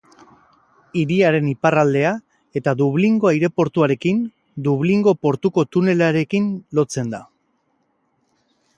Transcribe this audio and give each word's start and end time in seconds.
Hiriaren 1.01 1.49
iparraldea 1.51 2.13
eta 2.61 2.73
Dublingo 2.81 3.31
aireportuarekin 3.33 4.25
Dublingo 4.69 5.17
portuko 5.27 5.69
tunelarekin 5.77 6.53
lotzen 6.81 7.17
da. 7.17 7.25